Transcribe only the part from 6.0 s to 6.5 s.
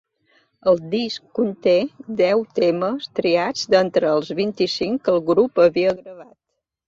gravat.